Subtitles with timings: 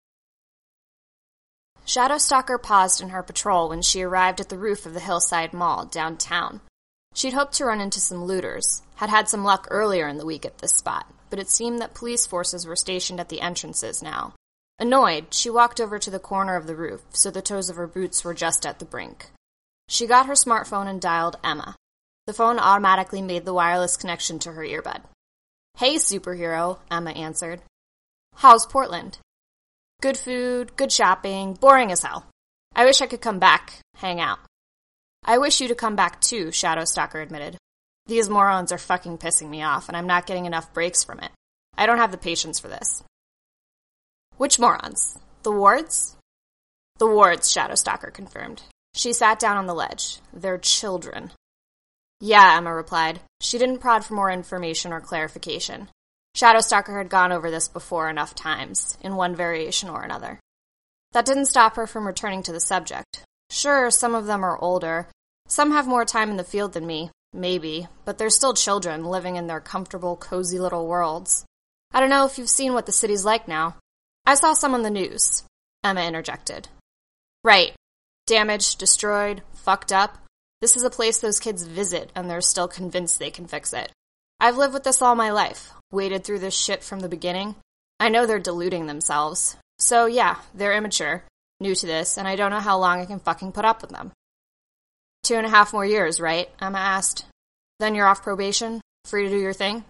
[1.86, 5.86] Shadowstalker paused in her patrol when she arrived at the roof of the Hillside Mall
[5.86, 6.60] downtown.
[7.14, 10.46] She'd hoped to run into some looters, had had some luck earlier in the week
[10.46, 14.34] at this spot, but it seemed that police forces were stationed at the entrances now.
[14.80, 17.88] Annoyed, she walked over to the corner of the roof, so the toes of her
[17.88, 19.28] boots were just at the brink.
[19.88, 21.76] She got her smartphone and dialed Emma.
[22.26, 25.02] The phone automatically made the wireless connection to her earbud.
[25.78, 27.62] Hey, superhero, Emma answered.
[28.36, 29.20] How's Portland?
[30.02, 32.26] Good food, good shopping, boring as hell.
[32.76, 34.40] I wish I could come back, hang out.
[35.26, 37.58] I wish you to come back too, Shadowstalker admitted.
[38.06, 41.32] These morons are fucking pissing me off, and I'm not getting enough breaks from it.
[41.78, 43.04] I don't have the patience for this.
[44.36, 45.18] Which morons?
[45.44, 46.18] The wards?
[46.98, 48.64] The wards, Shadowstalker confirmed.
[48.94, 50.20] She sat down on the ledge.
[50.34, 51.32] They're children.
[52.20, 53.22] Yeah, Emma replied.
[53.42, 55.90] She didn't prod for more information or clarification.
[56.36, 60.40] Shadowstalker had gone over this before enough times, in one variation or another.
[61.14, 63.24] That didn't stop her from returning to the subject.
[63.54, 65.08] Sure, some of them are older.
[65.48, 69.36] Some have more time in the field than me, maybe, but they're still children living
[69.36, 71.46] in their comfortable, cozy little worlds.
[71.94, 73.76] I don't know if you've seen what the city's like now.
[74.26, 75.44] I saw some on the news.
[75.84, 76.68] Emma interjected.
[77.44, 77.74] Right.
[78.26, 80.18] Damaged, destroyed, fucked up.
[80.60, 83.92] This is a place those kids visit, and they're still convinced they can fix it.
[84.40, 87.54] I've lived with this all my life, waded through this shit from the beginning.
[88.00, 89.58] I know they're deluding themselves.
[89.78, 91.24] So, yeah, they're immature,
[91.64, 93.90] new to this, and I don't know how long I can fucking put up with
[93.90, 94.12] them.
[95.24, 96.50] Two and a half more years, right?
[96.62, 97.26] Emma asked.
[97.80, 98.82] Then you're off probation?
[99.06, 99.84] Free to do your thing?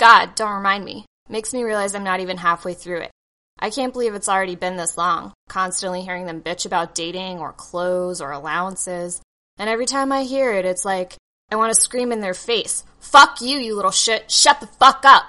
[0.00, 1.04] God, don't remind me.
[1.28, 3.10] Makes me realize I'm not even halfway through it.
[3.58, 7.52] I can't believe it's already been this long, constantly hearing them bitch about dating or
[7.52, 9.22] clothes or allowances.
[9.58, 11.14] And every time I hear it, it's like,
[11.50, 14.30] I want to scream in their face, Fuck you, you little shit!
[14.30, 15.24] Shut the fuck up!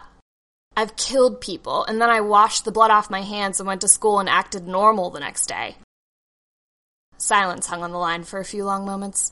[0.77, 3.87] I've killed people, and then I washed the blood off my hands and went to
[3.87, 5.77] school and acted normal the next day.
[7.17, 9.31] Silence hung on the line for a few long moments.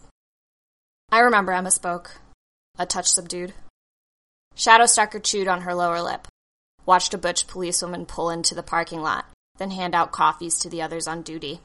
[1.12, 2.22] I remember Emma spoke,
[2.80, 3.53] a touch subdued.
[4.56, 6.28] Shadow Shadowstalker chewed on her lower lip,
[6.86, 9.26] watched a butch policewoman pull into the parking lot,
[9.58, 11.59] then hand out coffees to the others on duty.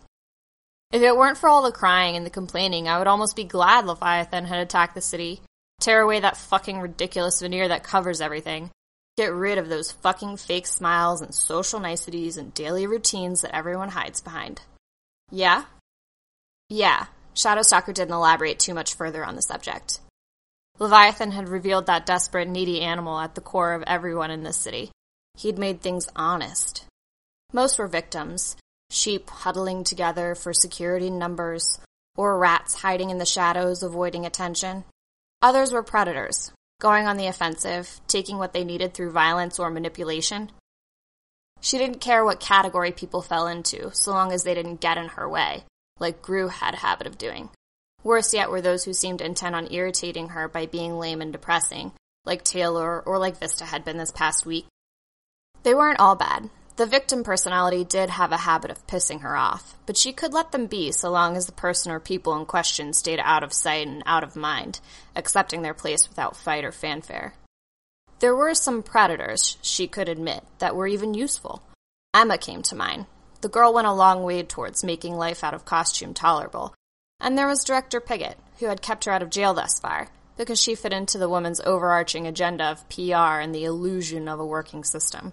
[0.91, 3.87] If it weren't for all the crying and the complaining, I would almost be glad
[3.87, 5.43] Leviathan had attacked the city.
[5.81, 8.71] Tear away that fucking ridiculous veneer that covers everything.
[9.19, 13.89] Get rid of those fucking fake smiles and social niceties and daily routines that everyone
[13.89, 14.61] hides behind.
[15.33, 15.65] Yeah?
[16.69, 17.07] Yeah.
[17.35, 19.99] Shadowstalker didn't elaborate too much further on the subject.
[20.79, 24.93] Leviathan had revealed that desperate, needy animal at the core of everyone in this city.
[25.37, 26.85] He'd made things honest.
[27.53, 28.55] Most were victims,
[28.89, 31.81] sheep huddling together for security numbers,
[32.17, 34.85] or rats hiding in the shadows avoiding attention.
[35.43, 40.51] Others were predators, going on the offensive, taking what they needed through violence or manipulation.
[41.61, 45.09] She didn't care what category people fell into, so long as they didn't get in
[45.09, 45.65] her way,
[45.99, 47.51] like Grue had a habit of doing.
[48.05, 51.93] Worse yet were those who seemed intent on irritating her by being lame and depressing,
[52.25, 54.67] like Taylor or like Vista had been this past week.
[55.65, 56.49] They weren't all bad.
[56.79, 60.53] The victim personality did have a habit of pissing her off, but she could let
[60.53, 63.89] them be so long as the person or people in question stayed out of sight
[63.89, 64.79] and out of mind,
[65.17, 67.35] accepting their place without fight or fanfare.
[68.21, 71.65] There were some predators, she could admit, that were even useful.
[72.15, 73.07] Emma came to mind.
[73.41, 76.75] The girl went a long way towards making life out of costume tolerable.
[77.19, 80.63] And there was Director Piggot, who had kept her out of jail thus far, because
[80.63, 84.85] she fit into the woman's overarching agenda of PR and the illusion of a working
[84.85, 85.33] system.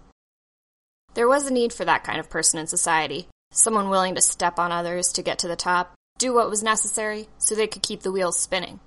[1.16, 4.60] There was a need for that kind of person in society, someone willing to step
[4.60, 8.02] on others to get to the top, do what was necessary, so they could keep
[8.02, 8.82] the wheels spinning.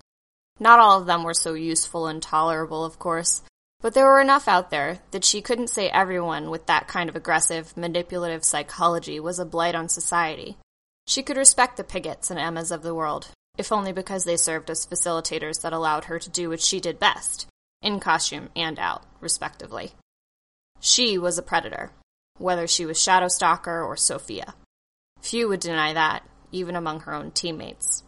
[0.61, 3.43] Not all of them were so useful and tolerable, of course,
[3.81, 7.17] but there were enough out there that she couldn't say everyone with that kind of
[7.17, 10.59] aggressive, manipulative psychology was a blight on society.
[11.07, 14.69] She could respect the Piggots and Emmas of the world, if only because they served
[14.69, 17.47] as facilitators that allowed her to do what she did best,
[17.81, 19.93] in costume and out, respectively.
[20.81, 21.93] She was a predator,
[22.39, 24.55] whether she was Shadowstalker or Sophia.
[25.21, 28.05] Few would deny that, even among her own teammates.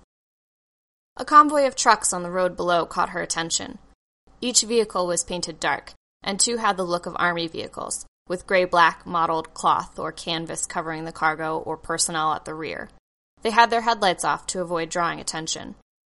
[1.17, 3.79] A convoy of trucks on the road below caught her attention.
[4.41, 5.93] Each vehicle was painted dark,
[6.23, 10.65] and two had the look of army vehicles, with gray black mottled cloth or canvas
[10.65, 12.89] covering the cargo or personnel at the rear.
[13.43, 15.75] They had their headlights off to avoid drawing attention.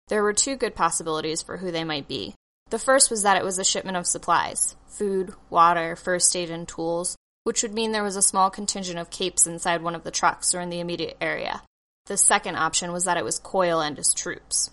[0.08, 2.36] There were two good possibilities for who they might be
[2.70, 6.68] The first was that it was a shipment of supplies food, water, first aid, and
[6.68, 10.12] tools, which would mean there was a small contingent of capes inside one of the
[10.12, 11.62] trucks or in the immediate area.
[12.06, 14.70] The second option was that it was Coil and his troops.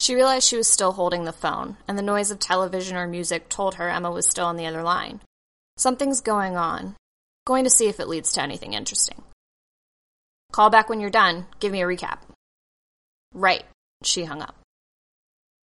[0.00, 3.48] She realized she was still holding the phone, and the noise of television or music
[3.48, 5.20] told her Emma was still on the other line.
[5.76, 6.94] Something's going on.
[7.46, 9.22] Going to see if it leads to anything interesting.
[10.52, 11.46] Call back when you're done.
[11.60, 12.18] Give me a recap.
[13.34, 13.64] Right.
[14.04, 14.54] She hung up.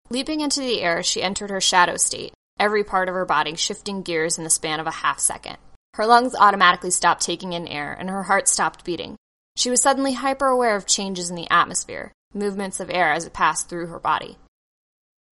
[0.09, 4.01] Leaping into the air, she entered her shadow state, every part of her body shifting
[4.01, 5.57] gears in the span of a half second.
[5.95, 9.15] Her lungs automatically stopped taking in air, and her heart stopped beating.
[9.55, 13.31] She was suddenly hyper aware of changes in the atmosphere, movements of air as it
[13.31, 14.37] passed through her body.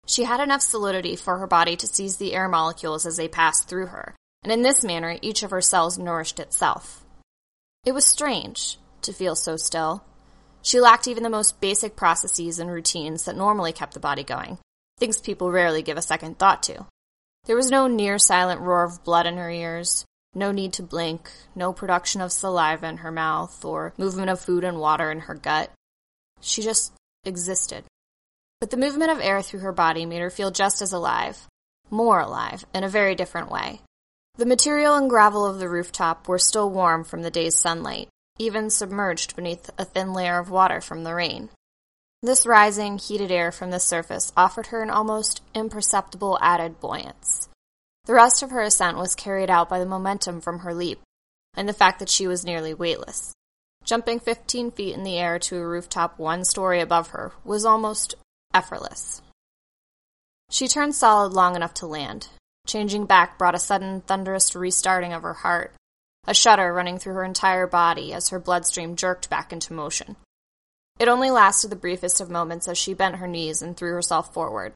[0.06, 3.68] She had enough solidity for her body to seize the air molecules as they passed
[3.68, 4.14] through her,
[4.44, 7.04] and in this manner each of her cells nourished itself.
[7.84, 10.04] It was strange to feel so still.
[10.62, 14.60] She lacked even the most basic processes and routines that normally kept the body going,
[15.00, 16.86] things people rarely give a second thought to.
[17.46, 21.30] There was no near silent roar of blood in her ears, no need to blink,
[21.56, 25.36] no production of saliva in her mouth, or movement of food and water in her
[25.36, 25.72] gut.
[26.40, 26.94] She just
[27.26, 27.84] existed.
[28.60, 31.48] But the movement of air through her body made her feel just as alive,
[31.90, 33.82] more alive, in a very different way.
[34.38, 38.08] The material and gravel of the rooftop were still warm from the day's sunlight,
[38.40, 41.50] even submerged beneath a thin layer of water from the rain.
[42.24, 47.50] This rising, heated air from the surface offered her an almost imperceptible added buoyance.
[48.12, 51.00] The rest of her ascent was carried out by the momentum from her leap,
[51.54, 53.34] and the fact that she was nearly weightless.
[53.86, 58.16] Jumping 15 feet in the air to a rooftop one story above her was almost
[58.54, 59.22] effortless.
[60.50, 62.28] She turned solid long enough to land.
[62.68, 65.74] Changing back brought a sudden thunderous restarting of her heart,
[66.28, 70.18] a shudder running through her entire body as her bloodstream jerked back into motion.
[71.00, 74.34] It only lasted the briefest of moments as she bent her knees and threw herself
[74.34, 74.74] forward.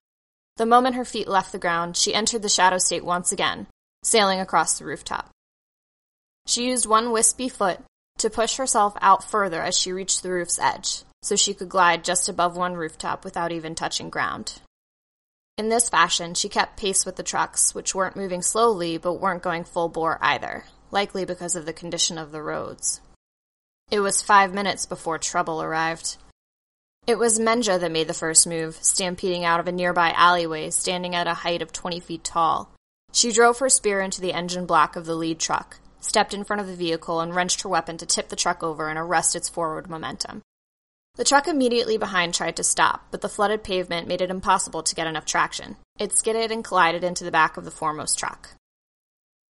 [0.57, 3.67] The moment her feet left the ground, she entered the shadow state once again,
[4.03, 5.29] sailing across the rooftop.
[6.47, 7.79] She used one wispy foot
[8.19, 12.05] to push herself out further as she reached the roof's edge, so she could glide
[12.05, 14.61] just above one rooftop without even touching ground.
[15.57, 19.43] In this fashion, she kept pace with the trucks, which weren't moving slowly but weren't
[19.43, 23.01] going full bore either, likely because of the condition of the roads.
[23.91, 26.17] It was five minutes before trouble arrived.
[27.07, 31.13] It was Menja that made the first move, stampeding out of a nearby alleyway, standing
[31.13, 32.71] at a height of 20 feet tall.
[33.13, 36.61] She drove her spear into the engine block of the lead truck, stepped in front
[36.61, 39.47] of the vehicle, and wrenched her weapon to tip the truck over and arrest its
[39.47, 40.41] forward momentum.
[41.13, 44.95] The truck immediately behind tried to stop, but the flooded pavement made it impossible to
[44.95, 45.77] get enough traction.
[45.99, 48.49] It skidded and collided into the back of the foremost truck.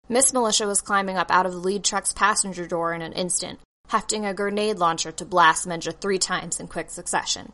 [0.09, 3.61] Miss Militia was climbing up out of the lead truck's passenger door in an instant,
[3.89, 7.53] hefting a grenade launcher to blast Menja three times in quick succession.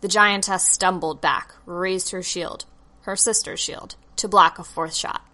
[0.00, 2.64] The giantess stumbled back, raised her shield,
[3.02, 5.26] her sister's shield, to block a fourth shot.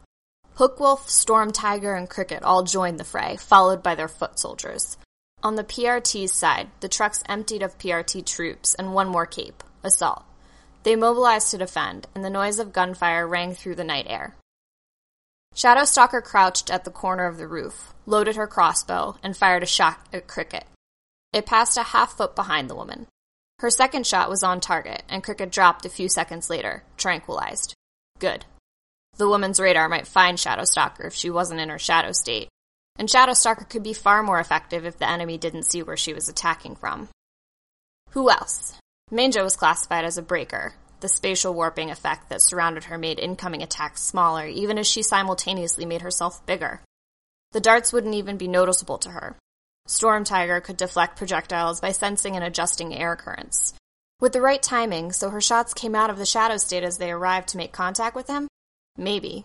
[0.56, 4.96] Hookwolf, Storm Tiger, and Cricket all joined the fray, followed by their foot soldiers.
[5.42, 10.24] On the PRT's side, the trucks emptied of PRT troops and one more cape, Assault.
[10.82, 14.34] They mobilized to defend, and the noise of gunfire rang through the night air.
[15.54, 20.06] Shadowstalker crouched at the corner of the roof, loaded her crossbow, and fired a shot
[20.12, 20.64] at Cricket.
[21.32, 23.06] It passed a half foot behind the woman.
[23.58, 27.74] Her second shot was on target, and Cricket dropped a few seconds later, tranquilized.
[28.18, 28.44] Good.
[29.16, 32.48] The woman's radar might find Shadowstalker if she wasn't in her shadow state,
[32.96, 36.28] and Shadowstalker could be far more effective if the enemy didn't see where she was
[36.28, 37.08] attacking from.
[38.10, 38.74] Who else?
[39.10, 40.74] Menja was classified as a breaker.
[41.00, 45.84] The spatial warping effect that surrounded her made incoming attacks smaller, even as she simultaneously
[45.84, 46.80] made herself bigger.
[47.52, 49.36] The darts wouldn't even be noticeable to her.
[49.86, 53.74] Storm Tiger could deflect projectiles by sensing and adjusting air currents.
[54.20, 57.10] With the right timing, so her shots came out of the shadow state as they
[57.10, 58.48] arrived to make contact with him?
[58.96, 59.44] Maybe.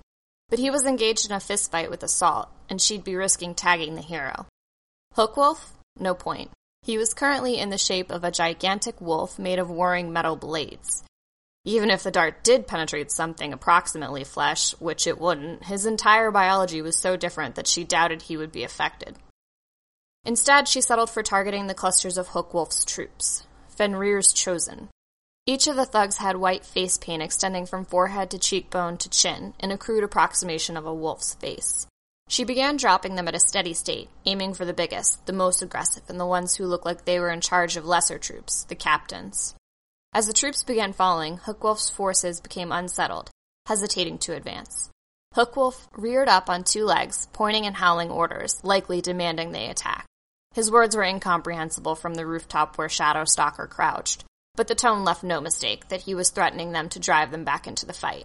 [0.50, 4.02] But he was engaged in a fistfight with Assault, and she'd be risking tagging the
[4.02, 4.48] hero.
[5.16, 5.70] Hookwolf?
[6.00, 6.50] No point.
[6.82, 11.04] He was currently in the shape of a gigantic wolf made of whirring metal blades.
[11.66, 16.82] Even if the dart did penetrate something approximately flesh, which it wouldn't, his entire biology
[16.82, 19.18] was so different that she doubted he would be affected.
[20.26, 24.90] Instead, she settled for targeting the clusters of Hookwolf's troops, Fenrir's chosen,
[25.46, 29.54] each of the thugs had white face paint extending from forehead to cheekbone to chin,
[29.60, 31.86] in a crude approximation of a wolf's face.
[32.30, 36.04] She began dropping them at a steady state, aiming for the biggest, the most aggressive,
[36.08, 39.54] and the ones who looked like they were in charge of lesser troops, the captains.
[40.16, 43.32] As the troops began falling, Hookwolf's forces became unsettled,
[43.66, 44.92] hesitating to advance.
[45.36, 50.06] Hookwolf reared up on two legs, pointing and howling orders, likely demanding they attack.
[50.54, 55.24] His words were incomprehensible from the rooftop where Shadow Stalker crouched, but the tone left
[55.24, 58.24] no mistake that he was threatening them to drive them back into the fight.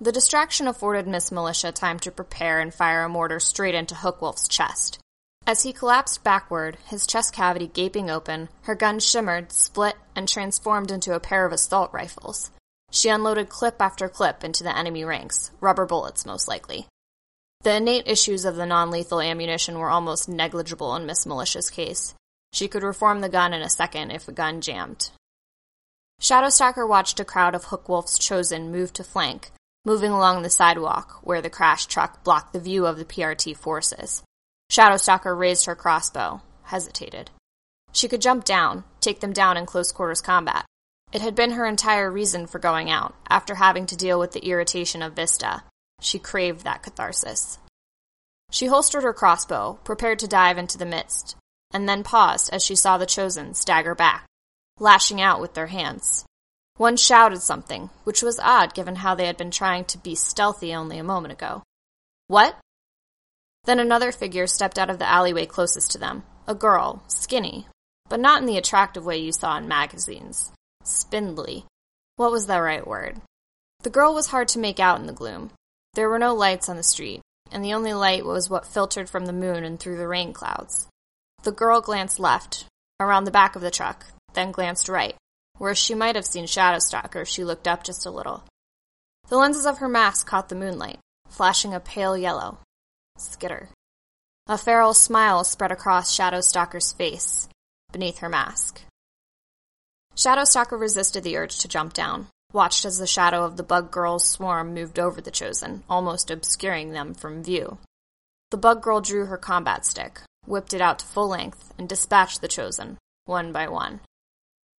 [0.00, 4.48] The distraction afforded Miss Militia time to prepare and fire a mortar straight into Hookwolf's
[4.48, 4.98] chest.
[5.46, 10.90] As he collapsed backward, his chest cavity gaping open, her gun shimmered, split, and transformed
[10.90, 12.50] into a pair of assault rifles.
[12.90, 16.86] She unloaded clip after clip into the enemy ranks, rubber bullets most likely.
[17.62, 22.14] The innate issues of the non lethal ammunition were almost negligible in Miss Militia's case.
[22.52, 25.10] She could reform the gun in a second if a gun jammed.
[26.20, 29.52] Shadowstalker watched a crowd of Hookwolf's chosen move to flank,
[29.84, 34.22] moving along the sidewalk where the crash truck blocked the view of the PRT forces.
[34.70, 37.30] Shadowstalker raised her crossbow, hesitated.
[37.92, 40.64] She could jump down, take them down in close quarters combat.
[41.12, 44.46] It had been her entire reason for going out, after having to deal with the
[44.46, 45.64] irritation of Vista.
[46.00, 47.58] She craved that catharsis.
[48.52, 51.34] She holstered her crossbow, prepared to dive into the midst,
[51.72, 54.26] and then paused as she saw the chosen stagger back,
[54.78, 56.24] lashing out with their hands.
[56.76, 60.72] One shouted something, which was odd given how they had been trying to be stealthy
[60.72, 61.64] only a moment ago.
[62.28, 62.56] What?
[63.70, 66.24] Then another figure stepped out of the alleyway closest to them.
[66.48, 67.68] A girl, skinny,
[68.08, 70.50] but not in the attractive way you saw in magazines.
[70.82, 71.66] Spindly.
[72.16, 73.20] What was the right word?
[73.84, 75.52] The girl was hard to make out in the gloom.
[75.94, 77.20] There were no lights on the street,
[77.52, 80.88] and the only light was what filtered from the moon and through the rain clouds.
[81.44, 82.64] The girl glanced left,
[82.98, 85.14] around the back of the truck, then glanced right,
[85.58, 88.42] where she might have seen Shadowstalker if she looked up just a little.
[89.28, 90.98] The lenses of her mask caught the moonlight,
[91.28, 92.58] flashing a pale yellow.
[93.20, 93.68] Skitter.
[94.46, 97.48] A feral smile spread across Shadowstalker's face,
[97.92, 98.82] beneath her mask.
[100.16, 104.28] Shadowstalker resisted the urge to jump down, watched as the shadow of the bug girl's
[104.28, 107.78] swarm moved over the chosen, almost obscuring them from view.
[108.50, 112.40] The bug girl drew her combat stick, whipped it out to full length, and dispatched
[112.40, 114.00] the chosen, one by one.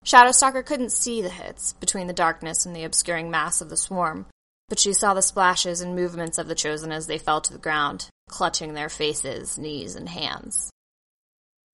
[0.04, 4.26] Shadowstalker couldn't see the hits between the darkness and the obscuring mass of the swarm,
[4.68, 7.58] but she saw the splashes and movements of the chosen as they fell to the
[7.58, 10.70] ground, clutching their faces, knees, and hands.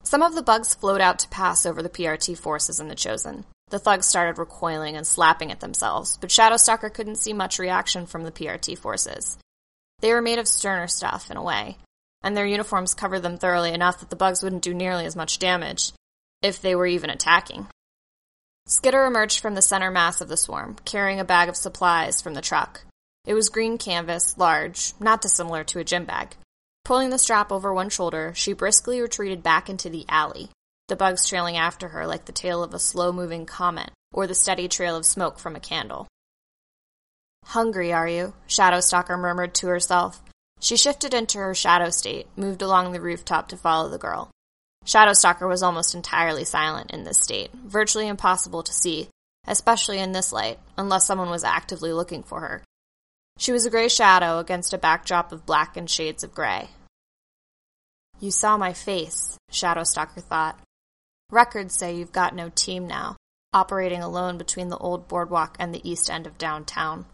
[0.03, 3.45] Some of the bugs flowed out to pass over the PRT forces and the chosen.
[3.69, 8.23] The thugs started recoiling and slapping at themselves, but Shadowstalker couldn't see much reaction from
[8.23, 9.37] the PRT forces.
[10.01, 11.77] They were made of sterner stuff, in a way,
[12.23, 15.41] and their uniforms covered them thoroughly enough that the bugs wouldn't do nearly as much
[15.41, 15.93] damage,
[16.43, 17.67] if they were even attacking.
[18.67, 22.35] Skitter emerged from the center mass of the swarm, carrying a bag of supplies from
[22.35, 22.83] the truck.
[23.25, 26.37] It was green canvas, large, not dissimilar to a gym bag.
[26.87, 30.51] Pulling the strap over one shoulder, she briskly retreated back into the alley,
[30.87, 34.37] the bugs trailing after her like the tail of a slow moving comet or the
[34.37, 36.07] steady trail of smoke from a candle.
[37.47, 38.35] Hungry, are you?
[38.47, 40.23] Shadowstalker murmured to herself.
[40.61, 44.31] She shifted into her shadow state, moved along the rooftop to follow the girl.
[44.85, 49.09] Shadowstalker was almost entirely silent in this state, virtually impossible to see,
[49.49, 52.63] especially in this light, unless someone was actively looking for her.
[53.39, 56.71] She was a gray shadow against a backdrop of black and shades of gray.
[58.19, 60.59] You saw my face, Shadowstalker thought.
[61.31, 63.17] Records say you've got no team now,
[63.53, 67.05] operating alone between the old boardwalk and the east end of downtown.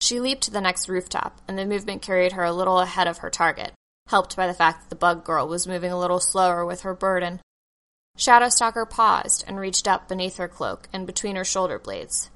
[0.00, 3.18] She leaped to the next rooftop, and the movement carried her a little ahead of
[3.18, 3.72] her target,
[4.08, 6.94] helped by the fact that the bug girl was moving a little slower with her
[6.94, 7.40] burden.
[8.16, 12.30] Shadowstalker paused and reached up beneath her cloak and between her shoulder blades.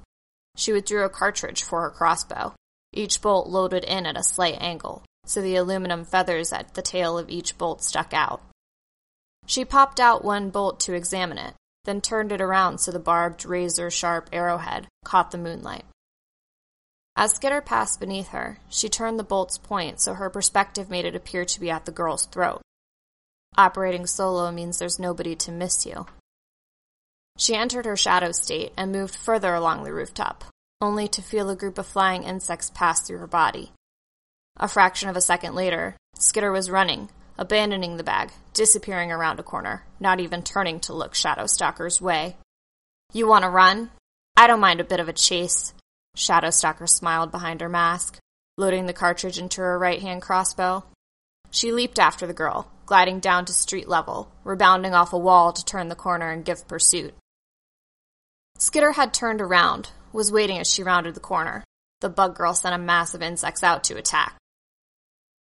[0.55, 2.53] She withdrew a cartridge for her crossbow,
[2.93, 7.17] each bolt loaded in at a slight angle, so the aluminum feathers at the tail
[7.17, 8.41] of each bolt stuck out.
[9.45, 11.55] She popped out one bolt to examine it,
[11.85, 15.85] then turned it around so the barbed, razor sharp arrowhead caught the moonlight.
[17.15, 21.15] As Skitter passed beneath her, she turned the bolt's point so her perspective made it
[21.15, 22.61] appear to be at the girl's throat.
[23.57, 26.05] Operating solo means there's nobody to miss you.
[27.41, 30.43] She entered her shadow state and moved further along the rooftop,
[30.79, 33.71] only to feel a group of flying insects pass through her body.
[34.57, 39.43] A fraction of a second later, Skitter was running, abandoning the bag, disappearing around a
[39.43, 42.37] corner, not even turning to look Shadow Stalker's way.
[43.11, 43.89] You want to run?
[44.37, 45.73] I don't mind a bit of a chase.
[46.15, 48.19] Shadow Stalker smiled behind her mask,
[48.55, 50.83] loading the cartridge into her right hand crossbow.
[51.49, 55.65] She leaped after the girl, gliding down to street level, rebounding off a wall to
[55.65, 57.15] turn the corner and give pursuit.
[58.61, 61.63] Skitter had turned around, was waiting as she rounded the corner.
[62.01, 64.35] The bug girl sent a mass of insects out to attack.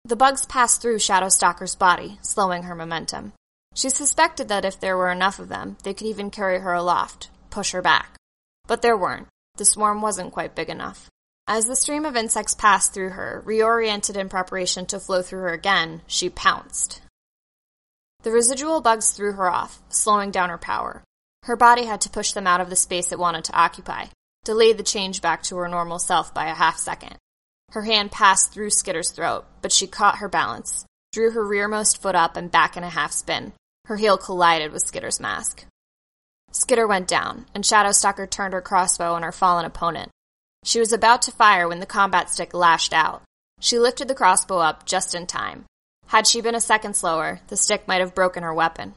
[0.06, 3.34] The bugs passed through Shadowstalker's body, slowing her momentum.
[3.76, 7.30] She suspected that if there were enough of them, they could even carry her aloft,
[7.50, 8.16] push her back.
[8.68, 9.28] But there weren't.
[9.58, 11.10] The swarm wasn't quite big enough.
[11.46, 15.54] As the stream of insects passed through her, reoriented in preparation to flow through her
[15.54, 17.02] again, she pounced.
[18.24, 21.04] The residual bugs threw her off, slowing down her power.
[21.44, 24.08] Her body had to push them out of the space it wanted to occupy,
[24.44, 27.16] delayed the change back to her normal self by a half second.
[27.72, 32.16] Her hand passed through Skitter's throat, but she caught her balance, drew her rearmost foot
[32.16, 33.54] up and back in a half spin.
[33.86, 35.66] Her heel collided with Skitter's mask.
[36.52, 40.10] Skitter went down, and Shadowstalker turned her crossbow on her fallen opponent.
[40.64, 43.24] She was about to fire when the combat stick lashed out.
[43.60, 45.66] She lifted the crossbow up just in time.
[46.08, 48.96] Had she been a second slower, the stick might have broken her weapon.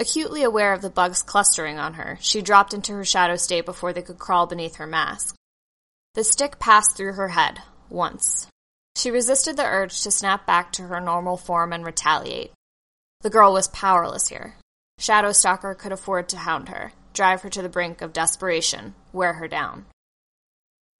[0.00, 3.92] Acutely aware of the bugs clustering on her, she dropped into her shadow state before
[3.92, 5.34] they could crawl beneath her mask.
[6.14, 8.46] The stick passed through her head, once.
[8.96, 12.52] She resisted the urge to snap back to her normal form and retaliate.
[13.22, 14.54] The girl was powerless here.
[14.98, 19.34] Shadow Stalker could afford to hound her, drive her to the brink of desperation, wear
[19.34, 19.86] her down.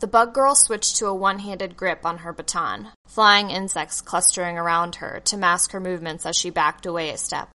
[0.00, 4.59] The bug girl switched to a one handed grip on her baton, flying insects clustering
[4.59, 7.49] around her to mask her movements as she backed away a step.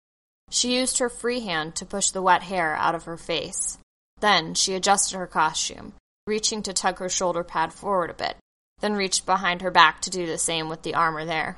[0.53, 3.79] She used her free hand to push the wet hair out of her face.
[4.19, 5.93] Then she adjusted her costume,
[6.27, 8.37] reaching to tug her shoulder pad forward a bit,
[8.77, 11.57] then reached behind her back to do the same with the armor there.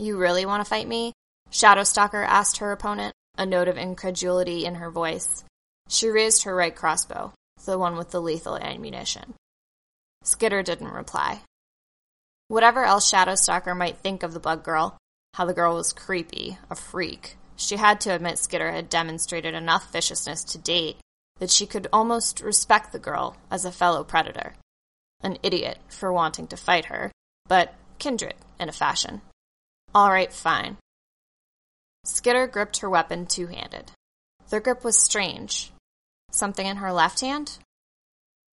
[0.00, 1.12] You really want to fight me?
[1.52, 5.44] Shadowstalker asked her opponent, a note of incredulity in her voice.
[5.88, 7.32] She raised her right crossbow,
[7.64, 9.34] the one with the lethal ammunition.
[10.24, 11.42] Skitter didn't reply.
[12.48, 14.98] Whatever else Shadowstalker might think of the bug girl,
[15.34, 19.92] how the girl was creepy, a freak, she had to admit Skitter had demonstrated enough
[19.92, 20.96] viciousness to date
[21.38, 24.54] that she could almost respect the girl as a fellow predator.
[25.22, 27.12] An idiot for wanting to fight her,
[27.46, 29.20] but kindred in a fashion.
[29.94, 30.76] All right, fine.
[32.04, 33.92] Skitter gripped her weapon two handed.
[34.48, 35.72] The grip was strange.
[36.32, 37.58] Something in her left hand?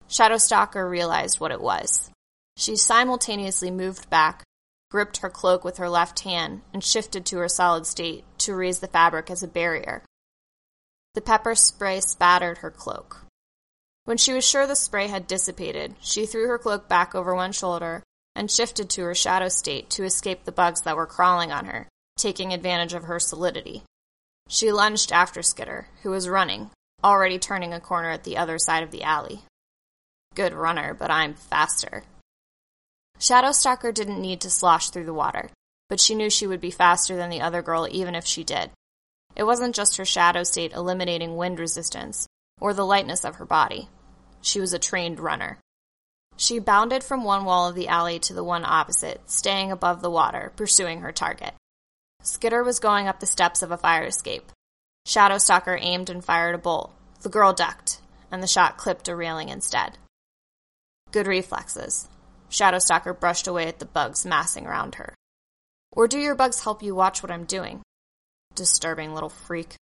[0.07, 2.11] Shadowstalker realized what it was.
[2.57, 4.43] She simultaneously moved back,
[4.91, 8.79] gripped her cloak with her left hand, and shifted to her solid state to raise
[8.79, 10.03] the fabric as a barrier.
[11.15, 13.25] The pepper spray spattered her cloak.
[14.05, 17.51] When she was sure the spray had dissipated, she threw her cloak back over one
[17.51, 18.03] shoulder
[18.35, 21.87] and shifted to her shadow state to escape the bugs that were crawling on her,
[22.17, 23.83] taking advantage of her solidity.
[24.47, 26.71] She lunged after Skitter, who was running,
[27.03, 29.43] already turning a corner at the other side of the alley
[30.39, 32.03] good runner, but I'm faster.
[33.19, 35.49] Shadowstalker didn't need to slosh through the water,
[35.89, 38.71] but she knew she would be faster than the other girl even if she did.
[39.35, 42.27] It wasn't just her shadow state eliminating wind resistance,
[42.59, 43.89] or the lightness of her body.
[44.41, 45.59] She was a trained runner.
[46.37, 50.09] She bounded from one wall of the alley to the one opposite, staying above the
[50.09, 51.53] water, pursuing her target.
[52.21, 54.51] Skitter was going up the steps of a fire escape.
[55.05, 56.93] Shadowstalker aimed and fired a bolt.
[57.21, 57.99] The girl ducked,
[58.31, 59.97] and the shot clipped a railing instead.
[61.11, 62.07] Good reflexes.
[62.49, 65.15] Shadowstalker brushed away at the bugs massing around her.
[65.91, 67.81] Or do your bugs help you watch what I'm doing?
[68.55, 69.75] Disturbing little freak.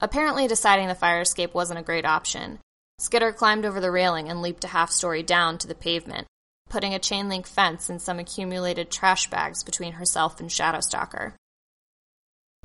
[0.00, 2.58] Apparently, deciding the fire escape wasn't a great option.
[2.98, 6.26] Skitter climbed over the railing and leaped a half story down to the pavement,
[6.68, 11.34] putting a chain link fence and some accumulated trash bags between herself and Shadowstalker.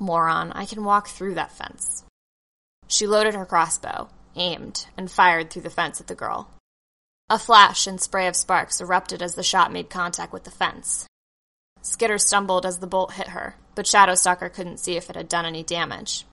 [0.00, 2.04] Moron, I can walk through that fence.
[2.88, 6.50] She loaded her crossbow, aimed, and fired through the fence at the girl.
[7.30, 11.06] A flash and spray of sparks erupted as the shot made contact with the fence.
[11.84, 15.44] Skitter stumbled as the bolt hit her, but Shadowstalker couldn't see if it had done
[15.44, 16.24] any damage.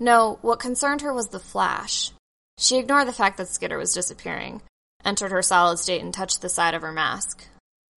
[0.00, 2.10] No, what concerned her was the flash.
[2.58, 4.62] She ignored the fact that Skitter was disappearing,
[5.04, 7.46] entered her solid state, and touched the side of her mask.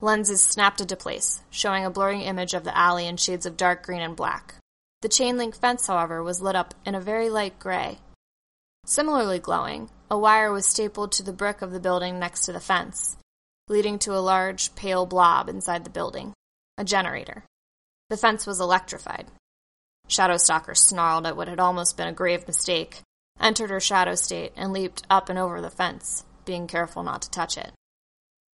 [0.02, 3.84] Lenses snapped into place, showing a blurring image of the alley in shades of dark
[3.84, 4.54] green and black.
[5.02, 7.98] The chain link fence, however, was lit up in a very light gray.
[8.86, 12.60] Similarly glowing, a wire was stapled to the brick of the building next to the
[12.60, 13.18] fence,
[13.68, 16.36] leading to a large, pale blob inside the building
[16.82, 17.46] a generator.
[18.10, 19.28] The fence was electrified.
[20.10, 23.02] Shadowstalker snarled at what had almost been a grave mistake,
[23.40, 27.30] entered her shadow state, and leaped up and over the fence, being careful not to
[27.30, 27.72] touch it.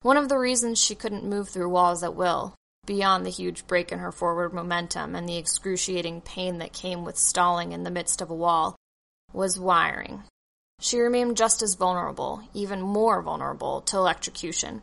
[0.02, 3.92] One of the reasons she couldn't move through walls at will, beyond the huge break
[3.92, 8.20] in her forward momentum and the excruciating pain that came with stalling in the midst
[8.20, 8.74] of a wall,
[9.32, 10.24] was wiring.
[10.80, 14.82] She remained just as vulnerable, even more vulnerable, to electrocution.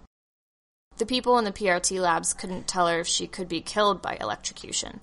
[0.98, 4.18] The people in the PRT labs couldn't tell her if she could be killed by
[4.20, 5.02] electrocution.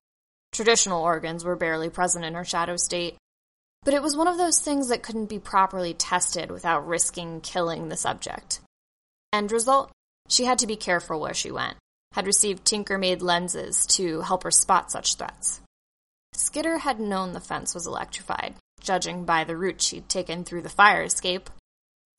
[0.52, 3.16] Traditional organs were barely present in her shadow state.
[3.82, 7.88] But it was one of those things that couldn't be properly tested without risking killing
[7.88, 8.60] the subject.
[9.32, 9.90] End result?
[10.28, 11.76] She had to be careful where she went,
[12.12, 15.60] had received tinker made lenses to help her spot such threats.
[16.34, 20.68] Skitter had known the fence was electrified, judging by the route she'd taken through the
[20.68, 21.50] fire escape.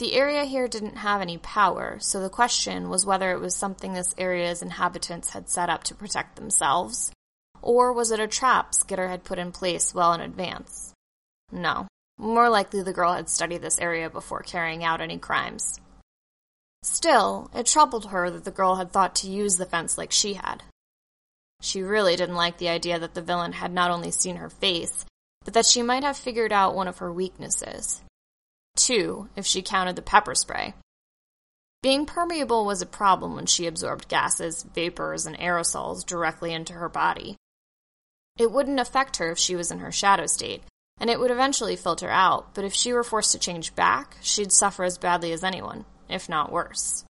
[0.01, 3.93] The area here didn't have any power, so the question was whether it was something
[3.93, 7.11] this area's inhabitants had set up to protect themselves,
[7.61, 10.91] or was it a trap Skitter had put in place well in advance?
[11.51, 11.87] No.
[12.17, 15.79] More likely the girl had studied this area before carrying out any crimes.
[16.81, 20.33] Still, it troubled her that the girl had thought to use the fence like she
[20.33, 20.63] had.
[21.61, 25.05] She really didn't like the idea that the villain had not only seen her face,
[25.45, 28.01] but that she might have figured out one of her weaknesses.
[28.75, 30.73] Two, if she counted the pepper spray.
[31.83, 36.89] Being permeable was a problem when she absorbed gases, vapors, and aerosols directly into her
[36.89, 37.37] body.
[38.37, 40.63] It wouldn't affect her if she was in her shadow state,
[40.99, 44.51] and it would eventually filter out, but if she were forced to change back, she'd
[44.51, 47.03] suffer as badly as anyone, if not worse.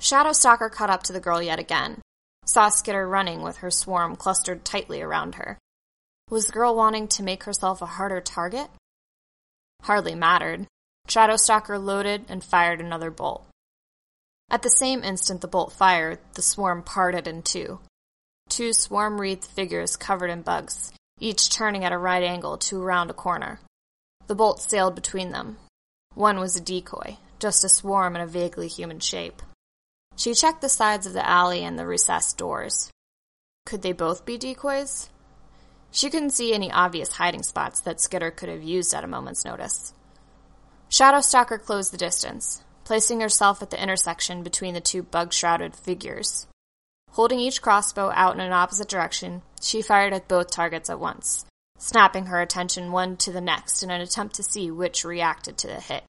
[0.00, 2.00] Shadow Stalker caught up to the girl yet again,
[2.44, 5.58] saw Skitter running with her swarm clustered tightly around her.
[6.30, 8.68] Was the girl wanting to make herself a harder target?
[9.82, 10.66] Hardly mattered.
[11.08, 13.46] Shadow Stalker loaded and fired another bolt.
[14.50, 17.80] At the same instant the bolt fired, the swarm parted in two.
[18.48, 23.10] Two swarm wreathed figures covered in bugs, each turning at a right angle to around
[23.10, 23.60] a corner.
[24.26, 25.58] The bolt sailed between them.
[26.14, 29.42] One was a decoy, just a swarm in a vaguely human shape.
[30.16, 32.90] She checked the sides of the alley and the recessed doors.
[33.66, 35.08] Could they both be decoys?
[35.92, 39.44] She couldn't see any obvious hiding spots that Skitter could have used at a moment's
[39.44, 39.94] notice.
[40.90, 46.48] Shadowstalker closed the distance, placing herself at the intersection between the two bug shrouded figures.
[47.12, 51.44] Holding each crossbow out in an opposite direction, she fired at both targets at once,
[51.78, 55.68] snapping her attention one to the next in an attempt to see which reacted to
[55.68, 56.02] the hit.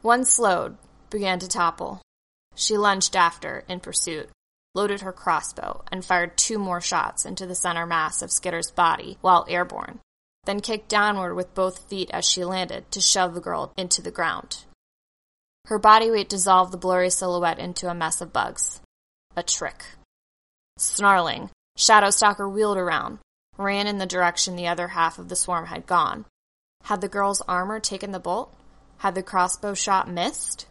[0.00, 0.78] One slowed,
[1.10, 2.00] began to topple.
[2.54, 4.30] She lunged after, in pursuit,
[4.74, 9.18] loaded her crossbow, and fired two more shots into the center mass of Skitter's body
[9.20, 10.00] while airborne,
[10.44, 14.10] then kicked downward with both feet as she landed to shove the girl into the
[14.10, 14.64] ground.
[15.66, 18.80] Her body weight dissolved the blurry silhouette into a mess of bugs.
[19.36, 19.84] A trick.
[20.78, 23.18] Snarling, Shadowstalker wheeled around,
[23.56, 26.24] ran in the direction the other half of the swarm had gone.
[26.84, 28.54] Had the girl's armor taken the bolt?
[28.98, 30.66] Had the crossbow shot missed?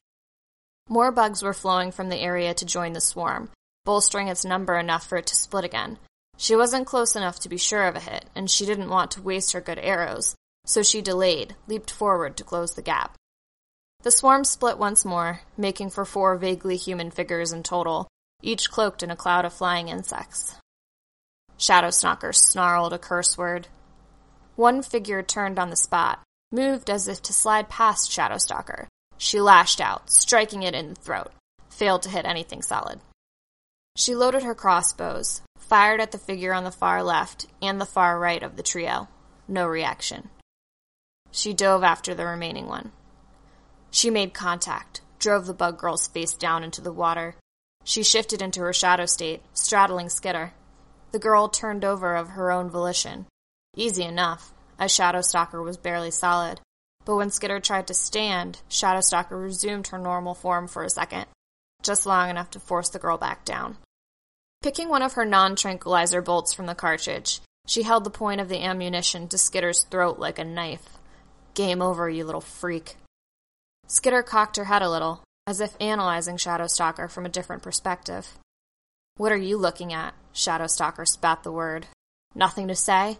[0.87, 3.51] More bugs were flowing from the area to join the swarm,
[3.85, 5.99] bolstering its number enough for it to split again.
[6.41, 9.21] She wasn't close enough to be sure of a hit, and she didn't want to
[9.21, 13.17] waste her good arrows, so she delayed, leaped forward to close the gap.
[14.03, 18.07] The swarm split once more, making for four vaguely human figures in total,
[18.41, 20.55] each cloaked in a cloud of flying insects.
[21.57, 23.67] Shadowstalker snarled a curse word.
[24.55, 26.23] One figure turned on the spot,
[26.53, 28.87] moved as if to slide past Shadow Stalker.
[29.17, 31.33] She lashed out, striking it in the throat,
[31.69, 33.01] failed to hit anything solid.
[33.97, 38.19] She loaded her crossbows, fired at the figure on the far left and the far
[38.19, 39.07] right of the trio.
[39.47, 40.29] No reaction.
[41.31, 42.91] She dove after the remaining one.
[43.91, 47.35] She made contact, drove the bug girl's face down into the water.
[47.83, 50.53] She shifted into her shadow state, straddling Skitter.
[51.11, 53.27] The girl turned over of her own volition.
[53.75, 56.61] Easy enough, as Shadowstalker was barely solid.
[57.05, 61.25] But when Skitter tried to stand, Shadow Stalker resumed her normal form for a second,
[61.81, 63.77] just long enough to force the girl back down.
[64.61, 68.49] Picking one of her non tranquilizer bolts from the cartridge, she held the point of
[68.49, 70.97] the ammunition to Skitter's throat like a knife.
[71.53, 72.97] Game over, you little freak.
[73.87, 78.37] Skitter cocked her head a little, as if analyzing Shadowstalker from a different perspective.
[79.15, 80.13] What are you looking at?
[80.33, 81.87] Shadowstalker spat the word.
[82.35, 83.17] Nothing to say?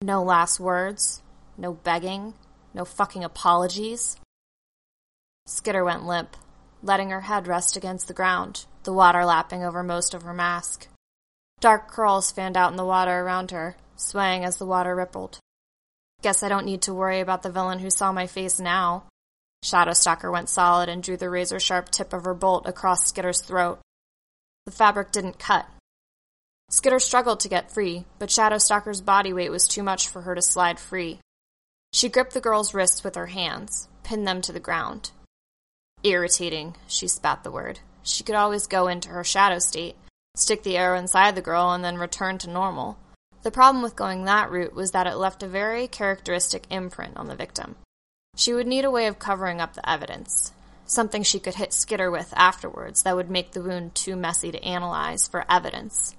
[0.00, 1.22] No last words?
[1.56, 2.34] No begging?
[2.74, 4.16] No fucking apologies?
[5.46, 6.36] Skitter went limp,
[6.82, 10.88] letting her head rest against the ground, the water lapping over most of her mask.
[11.60, 15.38] Dark curls fanned out in the water around her, swaying as the water rippled.
[16.22, 19.04] Guess I don't need to worry about the villain who saw my face now.
[19.64, 23.80] Shadowstalker went solid and drew the razor sharp tip of her bolt across Skitter's throat.
[24.66, 25.66] The fabric didn't cut.
[26.68, 30.42] Skitter struggled to get free, but Shadowstalker's body weight was too much for her to
[30.42, 31.20] slide free.
[31.92, 35.10] She gripped the girl's wrists with her hands, pinned them to the ground.
[36.02, 37.80] Irritating, she spat the word.
[38.02, 39.96] She could always go into her shadow state,
[40.34, 42.98] stick the arrow inside the girl, and then return to normal.
[43.42, 47.26] The problem with going that route was that it left a very characteristic imprint on
[47.26, 47.76] the victim.
[48.36, 50.52] She would need a way of covering up the evidence,
[50.86, 54.64] something she could hit Skitter with afterwards that would make the wound too messy to
[54.64, 56.14] analyze for evidence.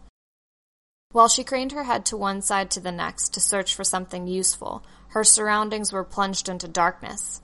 [1.12, 4.28] While she craned her head to one side to the next to search for something
[4.28, 7.42] useful, her surroundings were plunged into darkness.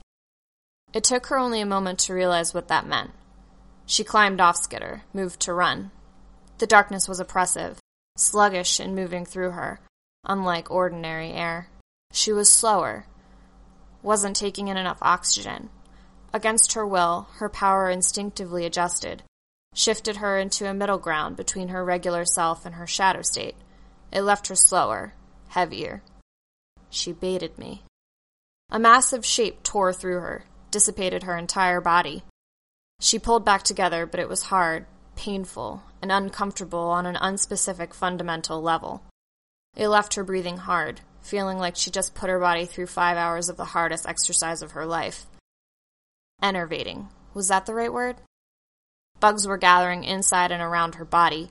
[0.92, 3.12] It took her only a moment to realize what that meant.
[3.90, 5.90] She climbed off Skitter, moved to run.
[6.58, 7.80] The darkness was oppressive,
[8.16, 9.80] sluggish in moving through her,
[10.22, 11.70] unlike ordinary air.
[12.12, 13.06] She was slower,
[14.00, 15.70] wasn't taking in enough oxygen.
[16.32, 19.24] Against her will, her power instinctively adjusted,
[19.74, 23.56] shifted her into a middle ground between her regular self and her shadow state.
[24.12, 25.14] It left her slower,
[25.48, 26.04] heavier.
[26.90, 27.82] She baited me.
[28.70, 32.22] A massive shape tore through her, dissipated her entire body.
[33.00, 34.84] She pulled back together, but it was hard,
[35.16, 39.02] painful, and uncomfortable on an unspecific fundamental level.
[39.74, 43.48] It left her breathing hard, feeling like she just put her body through five hours
[43.48, 45.24] of the hardest exercise of her life.
[46.42, 47.08] Enervating.
[47.32, 48.16] Was that the right word?
[49.18, 51.48] Bugs were gathering inside and around her body,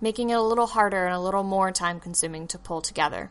[0.00, 3.30] making it a little harder and a little more time consuming to pull together.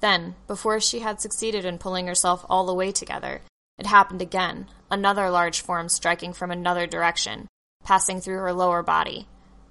[0.00, 3.42] Then, before she had succeeded in pulling herself all the way together,
[3.78, 7.48] it happened again, another large form striking from another direction,
[7.84, 9.26] passing through her lower body.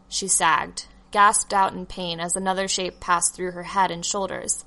[0.07, 4.65] She sagged, gasped out in pain as another shape passed through her head and shoulders.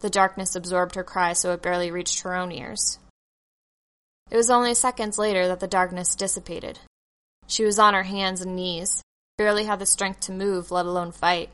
[0.00, 2.98] The darkness absorbed her cry so it barely reached her own ears.
[4.30, 6.78] It was only seconds later that the darkness dissipated.
[7.46, 9.02] She was on her hands and knees,
[9.36, 11.50] barely had the strength to move, let alone fight.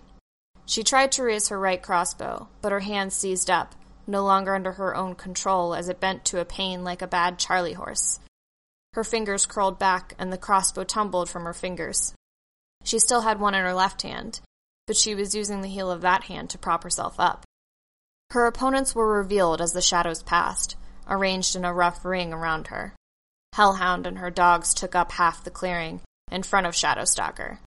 [0.66, 3.75] She tried to raise her right crossbow, but her hand seized up,
[4.07, 7.38] no longer under her own control as it bent to a pain like a bad
[7.38, 8.21] charley horse.
[8.95, 12.14] Her fingers curled back, and the crossbow tumbled from her fingers.
[12.85, 14.40] She still had one in her left hand,
[14.87, 17.45] but she was using the heel of that hand to prop herself up.
[18.31, 20.77] Her opponents were revealed as the shadows passed,
[21.09, 22.95] arranged in a rough ring around her.
[23.53, 27.59] Hellhound and her dogs took up half the clearing, in front of Shadowstalker.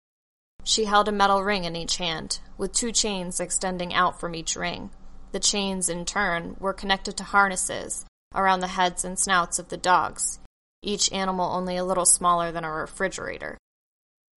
[0.65, 4.57] She held a metal ring in each hand, with two chains extending out from each
[4.57, 4.91] ring.
[5.33, 9.77] The chains, in turn, were connected to harnesses around the heads and snouts of the
[9.77, 10.39] dogs,
[10.83, 13.59] each animal only a little smaller than a refrigerator.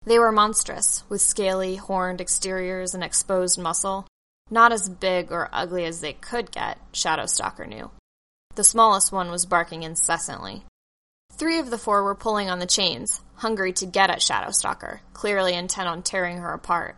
[0.05, 4.07] They were monstrous, with scaly, horned exteriors and exposed muscle.
[4.49, 7.91] Not as big or ugly as they could get, Shadow Stalker knew.
[8.55, 10.63] The smallest one was barking incessantly.
[11.33, 15.01] Three of the four were pulling on the chains, hungry to get at Shadow Stalker,
[15.13, 16.97] clearly intent on tearing her apart.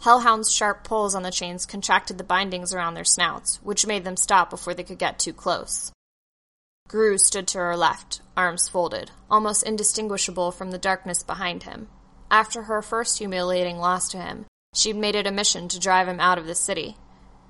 [0.00, 4.16] Hellhound's sharp pulls on the chains contracted the bindings around their snouts, which made them
[4.16, 5.92] stop before they could get too close.
[6.88, 11.88] Grue stood to her left, arms folded, almost indistinguishable from the darkness behind him.
[12.30, 16.18] After her first humiliating loss to him, she'd made it a mission to drive him
[16.18, 16.96] out of the city.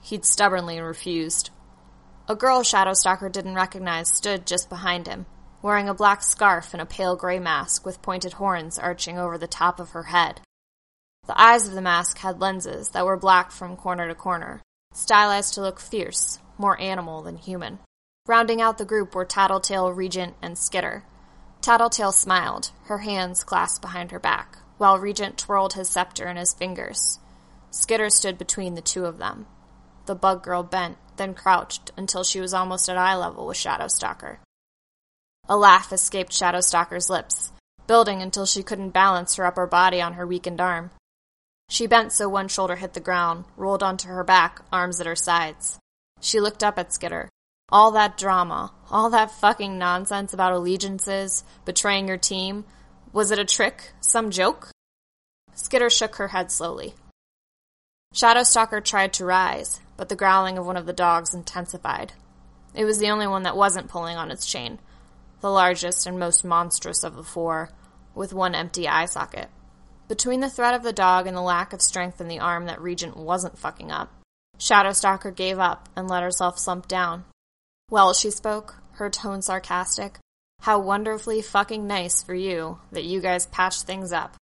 [0.02, 1.50] He'd stubbornly refused.
[2.28, 5.26] A girl Shadowstalker didn't recognize stood just behind him,
[5.62, 9.46] wearing a black scarf and a pale gray mask with pointed horns arching over the
[9.46, 10.40] top of her head.
[11.30, 14.62] The eyes of the mask had lenses that were black from corner to corner,
[14.92, 17.78] stylized to look fierce, more animal than human.
[18.26, 21.04] Rounding out the group were Tattletale, Regent, and Skitter.
[21.60, 26.52] Tattletale smiled, her hands clasped behind her back while Regent twirled his scepter in his
[26.52, 27.20] fingers.
[27.70, 29.46] Skitter stood between the two of them.
[30.06, 34.38] The bug girl bent, then crouched until she was almost at eye level with Shadowstalker.
[35.48, 37.52] A laugh escaped Shadowstalker's lips,
[37.86, 40.90] building until she couldn't balance her upper body on her weakened arm.
[41.70, 45.14] She bent so one shoulder hit the ground, rolled onto her back, arms at her
[45.14, 45.78] sides.
[46.20, 47.28] She looked up at Skitter.
[47.68, 52.64] All that drama, all that fucking nonsense about allegiances, betraying your team,
[53.12, 53.92] was it a trick?
[54.00, 54.72] Some joke?
[55.54, 56.94] Skitter shook her head slowly.
[58.14, 62.14] Shadowstalker tried to rise, but the growling of one of the dogs intensified.
[62.74, 64.80] It was the only one that wasn't pulling on its chain,
[65.40, 67.70] the largest and most monstrous of the four,
[68.12, 69.50] with one empty eye socket.
[70.10, 72.80] Between the threat of the dog and the lack of strength in the arm that
[72.80, 74.12] Regent wasn't fucking up,
[74.58, 77.26] Shadowstalker gave up and let herself slump down.
[77.90, 80.18] Well, she spoke, her tone sarcastic,
[80.62, 84.34] how wonderfully fucking nice for you that you guys patched things up.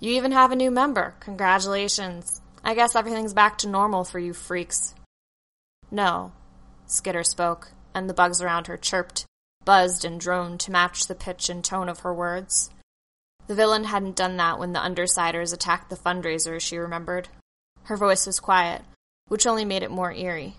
[0.00, 1.14] You even have a new member.
[1.20, 2.40] Congratulations.
[2.64, 4.96] I guess everything's back to normal for you freaks.
[5.92, 6.32] No,
[6.86, 9.26] Skitter spoke, and the bugs around her chirped,
[9.64, 12.70] buzzed, and droned to match the pitch and tone of her words.
[13.48, 17.28] The villain hadn't done that when the Undersiders attacked the fundraiser, she remembered.
[17.84, 18.82] Her voice was quiet,
[19.28, 20.56] which only made it more eerie.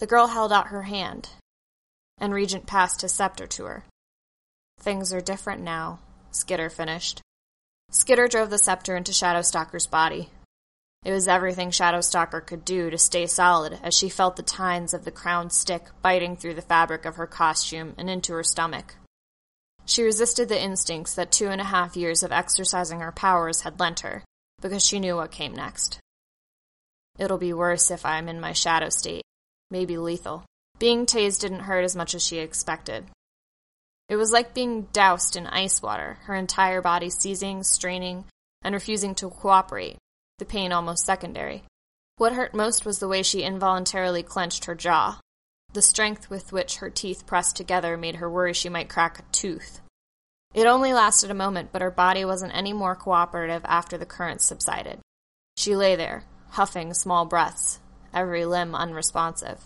[0.00, 1.30] The girl held out her hand,
[2.18, 3.84] and Regent passed his scepter to her.
[4.80, 6.00] Things are different now,
[6.32, 7.20] Skitter finished.
[7.92, 10.30] Skitter drove the scepter into Shadowstalker's body.
[11.04, 15.04] It was everything Shadowstalker could do to stay solid as she felt the tines of
[15.04, 18.96] the crowned stick biting through the fabric of her costume and into her stomach.
[19.86, 23.78] She resisted the instincts that two and a half years of exercising her powers had
[23.78, 24.24] lent her,
[24.60, 25.98] because she knew what came next.
[27.18, 29.22] It'll be worse if I'm in my shadow state,
[29.70, 30.44] maybe lethal.
[30.78, 33.04] Being tased didn't hurt as much as she expected.
[34.08, 38.24] It was like being doused in ice water, her entire body seizing, straining,
[38.62, 39.98] and refusing to cooperate,
[40.38, 41.62] the pain almost secondary.
[42.16, 45.20] What hurt most was the way she involuntarily clenched her jaw.
[45.74, 49.22] The strength with which her teeth pressed together made her worry she might crack a
[49.32, 49.80] tooth.
[50.54, 54.44] It only lasted a moment, but her body wasn't any more cooperative after the currents
[54.44, 55.00] subsided.
[55.56, 57.80] She lay there, huffing small breaths,
[58.12, 59.64] every limb unresponsive.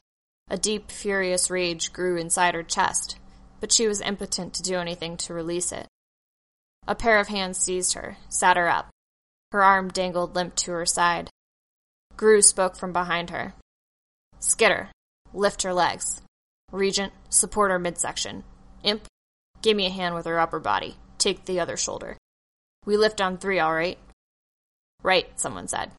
[0.48, 3.18] A deep, furious rage grew inside her chest,
[3.60, 5.88] but she was impotent to do anything to release it.
[6.86, 8.88] A pair of hands seized her, sat her up.
[9.52, 11.28] Her arm dangled limp to her side.
[12.16, 13.52] Grue spoke from behind her.
[14.40, 14.90] Skitter,
[15.32, 16.20] lift her legs.
[16.72, 18.44] Regent, support her midsection.
[18.82, 19.06] Imp,
[19.62, 20.96] give me a hand with her upper body.
[21.18, 22.16] Take the other shoulder.
[22.84, 23.98] We lift on three, all right?
[25.02, 25.90] Right, someone said.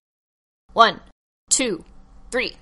[0.74, 1.00] One,
[1.50, 1.84] two,
[2.32, 2.56] three.